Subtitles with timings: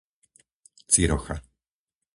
[0.91, 1.35] Cirocha